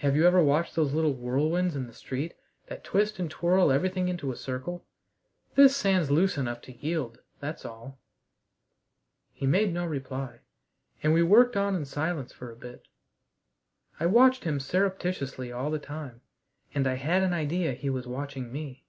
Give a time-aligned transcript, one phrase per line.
[0.00, 2.34] "Have you never watched those little whirlwinds in the street
[2.66, 4.84] that twist and twirl everything into a circle?
[5.54, 7.98] This sand's loose enough to yield, that's all."
[9.32, 10.40] He made no reply,
[11.02, 12.86] and we worked on in silence for a bit.
[13.98, 16.20] I watched him surreptitiously all the time,
[16.74, 18.84] and I had an idea he was watching me.